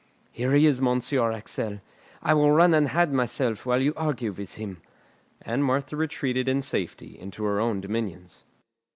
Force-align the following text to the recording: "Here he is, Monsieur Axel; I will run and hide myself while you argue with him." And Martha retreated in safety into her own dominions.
"Here 0.31 0.53
he 0.55 0.65
is, 0.65 0.81
Monsieur 0.81 1.31
Axel; 1.31 1.79
I 2.23 2.33
will 2.33 2.49
run 2.51 2.73
and 2.73 2.87
hide 2.87 3.13
myself 3.13 3.67
while 3.67 3.79
you 3.79 3.93
argue 3.95 4.31
with 4.31 4.55
him." 4.55 4.81
And 5.43 5.63
Martha 5.63 5.95
retreated 5.95 6.49
in 6.49 6.63
safety 6.63 7.19
into 7.19 7.43
her 7.43 7.59
own 7.59 7.81
dominions. 7.81 8.43